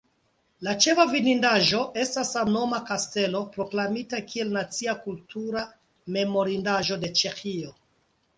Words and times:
La 0.67 0.71
ĉefa 0.83 1.03
vidindaĵo 1.09 1.81
estas 2.03 2.31
samnoma 2.37 2.79
kastelo, 2.87 3.41
proklamita 3.57 4.23
kiel 4.33 4.51
Nacia 4.57 4.97
kultura 5.05 5.65
memorindaĵo 6.17 6.99
de 7.07 7.13
Ĉeĥio. 7.23 7.73